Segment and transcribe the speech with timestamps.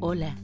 [0.00, 0.34] Hola,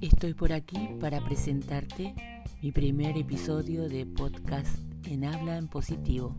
[0.00, 2.14] estoy por aquí para presentarte
[2.60, 4.76] mi primer episodio de podcast
[5.06, 6.36] en habla en positivo.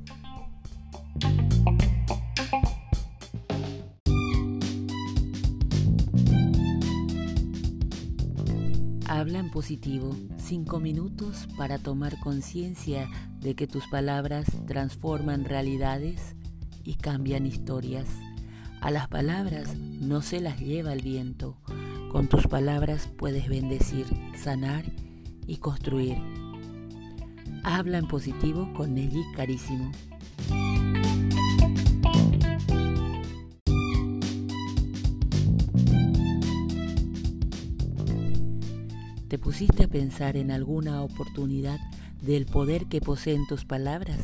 [9.07, 13.09] Habla en positivo, cinco minutos para tomar conciencia
[13.39, 16.35] de que tus palabras transforman realidades
[16.85, 18.07] y cambian historias.
[18.79, 21.57] A las palabras no se las lleva el viento.
[22.11, 24.05] Con tus palabras puedes bendecir,
[24.37, 24.85] sanar
[25.47, 26.17] y construir.
[27.63, 29.91] Habla en positivo con Nelly Carísimo.
[39.27, 41.79] ¿Te pusiste a pensar en alguna oportunidad
[42.21, 44.19] del poder que poseen tus palabras?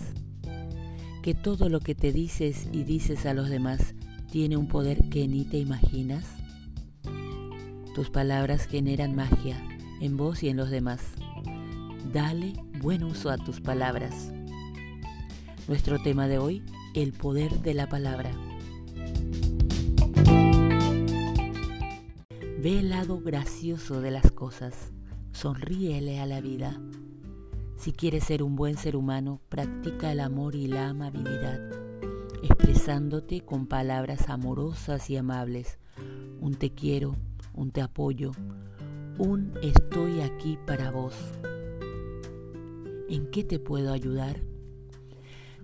[1.21, 3.93] Que todo lo que te dices y dices a los demás
[4.31, 6.25] tiene un poder que ni te imaginas?
[7.93, 9.61] Tus palabras generan magia
[9.99, 11.01] en vos y en los demás.
[12.11, 14.31] Dale buen uso a tus palabras.
[15.67, 16.63] Nuestro tema de hoy,
[16.95, 18.31] el poder de la palabra.
[22.59, 24.91] Ve el lado gracioso de las cosas.
[25.33, 26.81] Sonríele a la vida.
[27.81, 31.59] Si quieres ser un buen ser humano, practica el amor y la amabilidad,
[32.43, 35.79] expresándote con palabras amorosas y amables.
[36.41, 37.15] Un te quiero,
[37.55, 38.33] un te apoyo,
[39.17, 41.15] un estoy aquí para vos.
[43.09, 44.43] ¿En qué te puedo ayudar?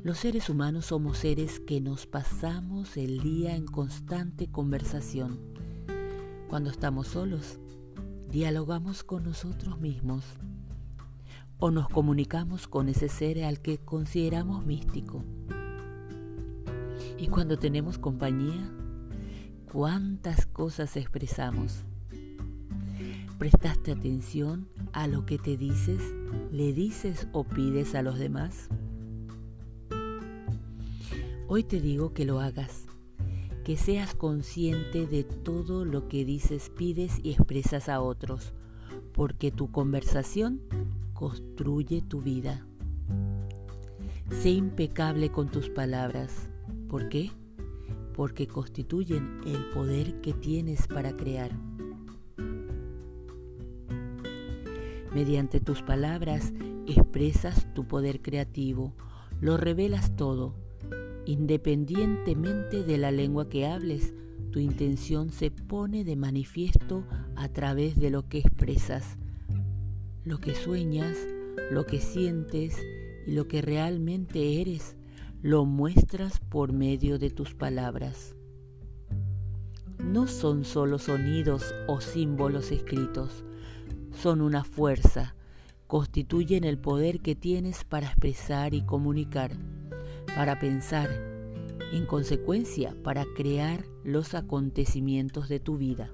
[0.02, 5.40] Los seres humanos somos seres que nos pasamos el día en constante conversación.
[6.50, 7.60] Cuando estamos solos,
[8.32, 10.24] dialogamos con nosotros mismos
[11.60, 15.24] o nos comunicamos con ese ser al que consideramos místico.
[17.18, 18.72] Y cuando tenemos compañía,
[19.72, 21.84] ¿cuántas cosas expresamos?
[23.40, 26.02] ¿Prestaste atención a lo que te dices,
[26.52, 28.70] le dices o pides a los demás?
[31.48, 32.88] Hoy te digo que lo hagas
[33.68, 38.54] que seas consciente de todo lo que dices, pides y expresas a otros,
[39.12, 40.62] porque tu conversación
[41.18, 42.66] construye tu vida.
[44.30, 46.50] Sé impecable con tus palabras.
[46.88, 47.32] ¿Por qué?
[48.14, 51.52] Porque constituyen el poder que tienes para crear.
[55.14, 56.54] Mediante tus palabras
[56.86, 58.94] expresas tu poder creativo,
[59.42, 60.54] lo revelas todo
[61.28, 64.14] Independientemente de la lengua que hables,
[64.52, 67.04] tu intención se pone de manifiesto
[67.36, 69.18] a través de lo que expresas,
[70.28, 71.18] lo que sueñas,
[71.72, 72.78] lo que sientes
[73.26, 74.96] y lo que realmente eres,
[75.42, 78.36] lo muestras por medio de tus palabras.
[80.00, 83.44] No son solo sonidos o símbolos escritos,
[84.12, 85.36] son una fuerza,
[85.88, 89.52] constituyen el poder que tienes para expresar y comunicar
[90.38, 91.10] para pensar,
[91.92, 96.12] en consecuencia para crear los acontecimientos de tu vida.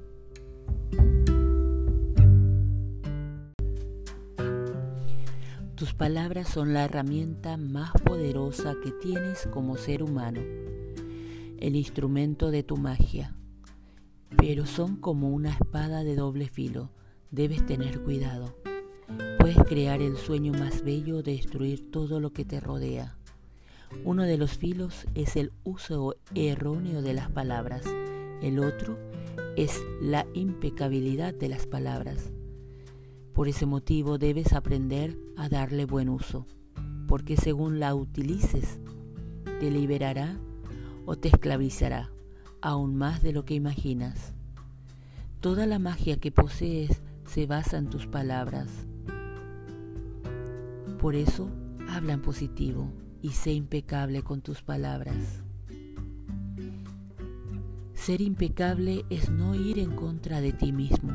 [5.83, 10.39] Tus palabras son la herramienta más poderosa que tienes como ser humano,
[11.59, 13.35] el instrumento de tu magia,
[14.37, 16.89] pero son como una espada de doble filo,
[17.31, 18.55] debes tener cuidado.
[19.39, 23.17] Puedes crear el sueño más bello de destruir todo lo que te rodea.
[24.05, 27.83] Uno de los filos es el uso erróneo de las palabras,
[28.41, 28.97] el otro
[29.57, 32.31] es la impecabilidad de las palabras.
[33.33, 36.45] Por ese motivo debes aprender a darle buen uso,
[37.07, 38.79] porque según la utilices,
[39.59, 40.37] te liberará
[41.05, 42.11] o te esclavizará
[42.61, 44.33] aún más de lo que imaginas.
[45.41, 48.69] Toda la magia que posees se basa en tus palabras.
[50.99, 51.49] Por eso,
[51.89, 52.89] habla en positivo
[53.21, 55.43] y sé impecable con tus palabras.
[57.95, 61.11] Ser impecable es no ir en contra de ti mismo.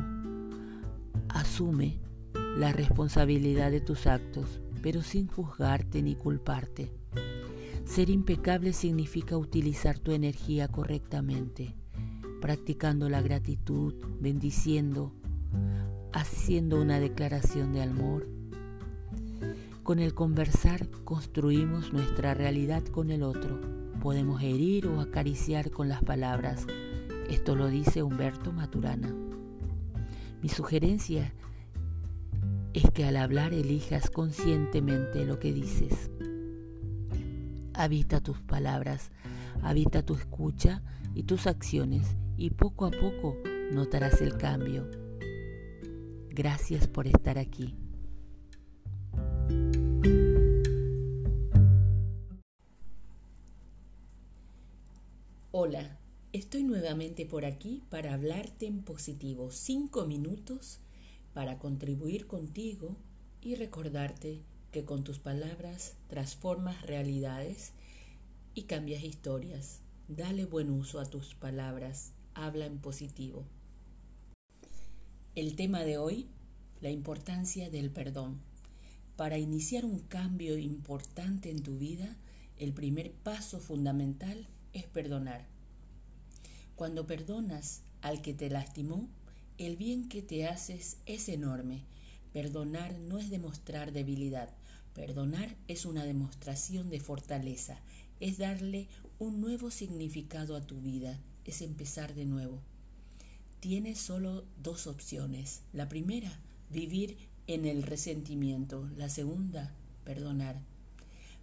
[1.29, 2.08] Asume
[2.57, 6.91] la responsabilidad de tus actos, pero sin juzgarte ni culparte.
[7.85, 11.75] Ser impecable significa utilizar tu energía correctamente,
[12.41, 15.13] practicando la gratitud, bendiciendo,
[16.13, 18.27] haciendo una declaración de amor,
[19.89, 23.59] con el conversar construimos nuestra realidad con el otro.
[23.99, 26.67] Podemos herir o acariciar con las palabras.
[27.27, 29.11] Esto lo dice Humberto Maturana.
[30.43, 31.33] Mi sugerencia
[32.73, 36.11] es que al hablar elijas conscientemente lo que dices.
[37.73, 39.11] Habita tus palabras
[39.61, 40.81] Habita tu escucha
[41.13, 43.35] y tus acciones y poco a poco
[43.71, 44.89] notarás el cambio.
[46.29, 47.75] Gracias por estar aquí.
[55.51, 55.99] Hola,
[56.31, 59.51] estoy nuevamente por aquí para hablarte en positivo.
[59.51, 60.79] Cinco minutos
[61.39, 62.97] para contribuir contigo
[63.41, 64.41] y recordarte
[64.73, 67.71] que con tus palabras transformas realidades
[68.55, 69.79] y cambias historias.
[70.09, 73.45] Dale buen uso a tus palabras, habla en positivo.
[75.33, 76.27] El tema de hoy,
[76.81, 78.41] la importancia del perdón.
[79.15, 82.17] Para iniciar un cambio importante en tu vida,
[82.57, 85.47] el primer paso fundamental es perdonar.
[86.75, 89.07] Cuando perdonas al que te lastimó,
[89.59, 91.83] el bien que te haces es enorme.
[92.31, 94.49] Perdonar no es demostrar debilidad,
[94.95, 97.81] perdonar es una demostración de fortaleza,
[98.21, 98.87] es darle
[99.19, 102.61] un nuevo significado a tu vida, es empezar de nuevo.
[103.59, 105.63] Tienes solo dos opciones.
[105.73, 106.39] La primera,
[106.69, 107.17] vivir
[107.47, 108.89] en el resentimiento.
[108.95, 109.75] La segunda,
[110.05, 110.61] perdonar.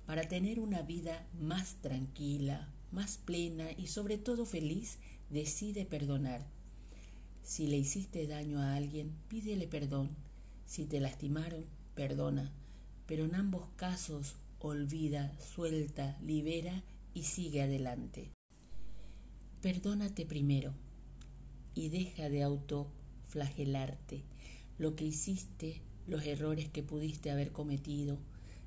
[0.07, 4.97] Para tener una vida más tranquila, más plena y sobre todo feliz,
[5.29, 6.56] decide perdonar.
[7.47, 10.11] Si le hiciste daño a alguien, pídele perdón.
[10.67, 11.65] Si te lastimaron,
[11.95, 12.53] perdona.
[13.07, 16.83] Pero en ambos casos olvida, suelta, libera
[17.15, 18.33] y sigue adelante.
[19.63, 20.75] Perdónate primero
[21.73, 24.25] y deja de autoflagelarte.
[24.77, 28.19] Lo que hiciste, los errores que pudiste haber cometido,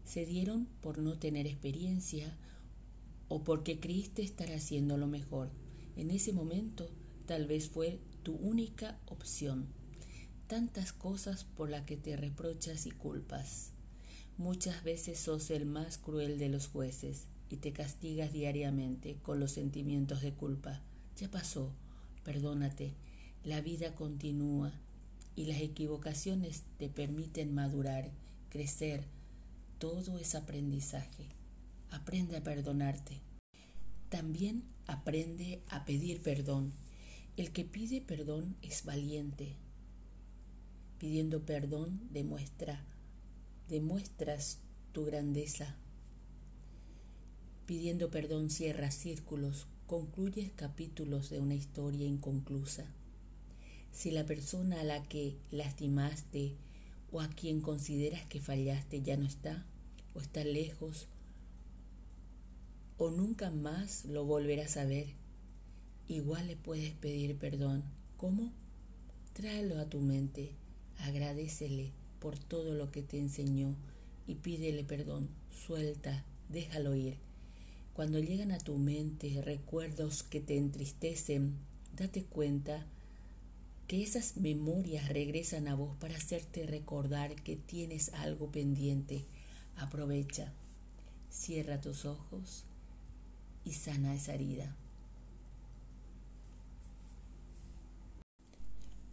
[0.05, 2.33] se dieron por no tener experiencia
[3.27, 5.49] o porque creíste estar haciendo lo mejor.
[5.97, 6.89] En ese momento
[7.25, 7.99] tal vez fue
[8.29, 9.65] tu única opción.
[10.45, 13.71] Tantas cosas por las que te reprochas y culpas.
[14.37, 19.53] Muchas veces sos el más cruel de los jueces y te castigas diariamente con los
[19.53, 20.79] sentimientos de culpa.
[21.17, 21.73] Ya pasó,
[22.23, 22.93] perdónate,
[23.43, 24.73] la vida continúa
[25.35, 28.11] y las equivocaciones te permiten madurar,
[28.51, 29.05] crecer.
[29.79, 31.25] Todo es aprendizaje.
[31.89, 33.21] Aprende a perdonarte.
[34.09, 36.73] También aprende a pedir perdón.
[37.39, 39.55] El que pide perdón es valiente.
[40.97, 42.83] Pidiendo perdón demuestra
[43.69, 44.59] demuestras
[44.91, 45.77] tu grandeza.
[47.65, 52.87] Pidiendo perdón cierras círculos, concluyes capítulos de una historia inconclusa.
[53.93, 56.57] Si la persona a la que lastimaste
[57.09, 59.65] o a quien consideras que fallaste ya no está,
[60.13, 61.07] o está lejos,
[62.97, 65.15] o nunca más lo volverás a ver,
[66.09, 67.83] igual le puedes pedir perdón.
[68.17, 68.51] ¿Cómo?
[69.33, 70.51] Tráelo a tu mente,
[70.97, 73.75] agradecele por todo lo que te enseñó
[74.27, 75.29] y pídele perdón,
[75.65, 77.17] suelta, déjalo ir.
[77.93, 81.55] Cuando llegan a tu mente recuerdos que te entristecen,
[81.95, 82.85] date cuenta
[83.87, 89.25] que esas memorias regresan a vos para hacerte recordar que tienes algo pendiente.
[89.75, 90.53] Aprovecha,
[91.29, 92.65] cierra tus ojos
[93.63, 94.75] y sana esa herida.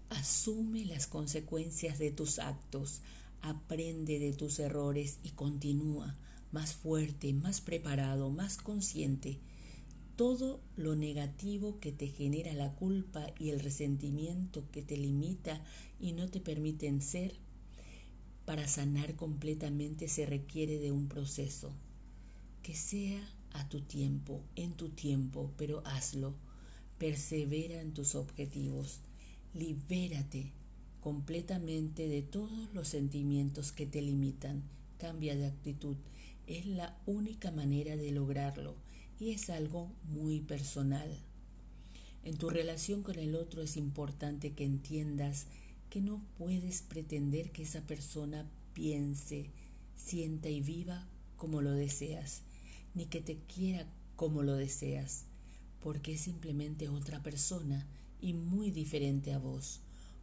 [0.09, 3.01] Asume las consecuencias de tus actos,
[3.43, 6.17] aprende de tus errores y continúa
[6.53, 9.39] más fuerte, más preparado, más consciente.
[10.17, 15.63] Todo lo negativo que te genera la culpa y el resentimiento que te limita
[16.01, 17.35] y no te permiten ser,
[18.47, 21.73] para sanar completamente se requiere de un proceso.
[22.63, 23.21] Que sea
[23.53, 26.35] a tu tiempo, en tu tiempo, pero hazlo.
[26.99, 29.01] Persevera en tus objetivos.
[29.55, 30.53] Libérate
[31.01, 34.63] completamente de todos los sentimientos que te limitan.
[34.99, 35.97] Cambia de actitud.
[36.47, 38.75] Es la única manera de lograrlo
[39.19, 41.21] y es algo muy personal.
[42.25, 45.47] En tu relación con el otro es importante que entiendas
[45.91, 49.51] que no puedes pretender que esa persona piense,
[49.95, 52.43] sienta y viva como lo deseas,
[52.95, 53.87] ni que te quiera
[54.17, 55.25] como lo deseas,
[55.81, 57.87] porque es simplemente otra persona
[58.27, 59.79] y muy diferente a vos,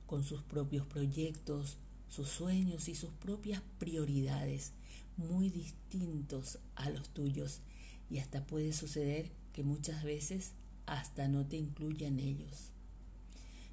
[0.07, 1.77] con sus propios proyectos,
[2.09, 4.73] sus sueños y sus propias prioridades,
[5.15, 7.61] muy distintos a los tuyos,
[8.09, 10.51] y hasta puede suceder que muchas veces
[10.85, 12.71] hasta no te incluyan ellos.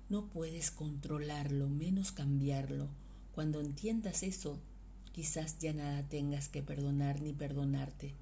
[0.09, 2.87] No puedes controlarlo, menos cambiarlo.
[3.35, 4.61] Cuando entiendas eso,
[5.11, 8.15] quizás ya nada tengas que perdonar ni perdonarte.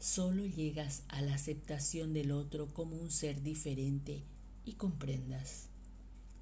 [0.00, 4.22] Solo llegas a la aceptación del otro como un ser diferente
[4.64, 5.68] y comprendas.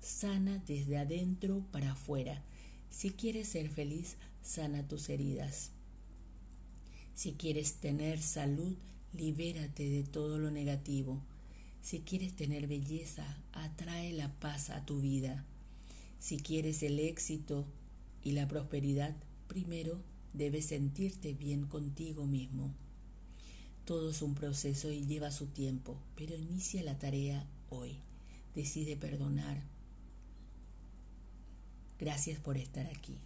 [0.00, 2.42] Sana desde adentro para afuera.
[2.90, 5.70] Si quieres ser feliz, sana tus heridas.
[7.14, 8.76] Si quieres tener salud,
[9.12, 11.20] Libérate de todo lo negativo.
[11.82, 15.44] Si quieres tener belleza, atrae la paz a tu vida.
[16.20, 17.66] Si quieres el éxito
[18.22, 19.16] y la prosperidad,
[19.48, 20.00] primero
[20.32, 22.72] debes sentirte bien contigo mismo.
[23.84, 27.98] Todo es un proceso y lleva su tiempo, pero inicia la tarea hoy.
[28.54, 29.62] Decide perdonar.
[31.98, 33.18] Gracias por estar aquí.